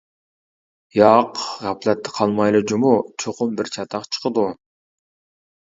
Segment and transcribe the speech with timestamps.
[0.99, 4.49] —ياق، غەپلەتتە قالمايلى جۇمۇ، چوقۇم بىر چاتاق چىقىدۇ.